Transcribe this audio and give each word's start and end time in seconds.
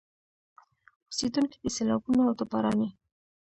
اوسېدونکي 1.09 1.57
د 1.61 1.65
سيلابونو 1.75 2.21
او 2.27 2.33
د 2.39 2.41
باراني 2.51 2.89